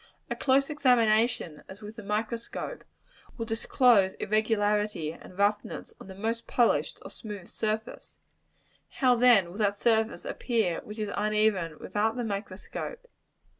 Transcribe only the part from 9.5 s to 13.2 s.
will that surface appear which is uneven without the microscope?